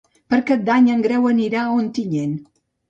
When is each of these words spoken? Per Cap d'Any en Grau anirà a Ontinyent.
Per 0.33 0.37
Cap 0.47 0.63
d'Any 0.69 0.89
en 0.95 1.03
Grau 1.05 1.31
anirà 1.35 1.67
a 1.69 1.79
Ontinyent. 1.85 2.39